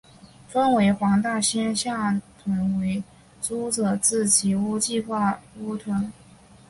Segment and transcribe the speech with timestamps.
[0.47, 3.03] 分为黄大仙下邨为
[3.39, 6.09] 租者置其屋计划屋邨。